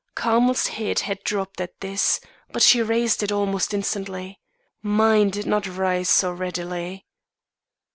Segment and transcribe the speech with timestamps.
[0.15, 2.19] '"Carmel's head had drooped at this,
[2.51, 4.39] but she raised it almost instantly.
[4.81, 7.05] Mine did not rise so readily.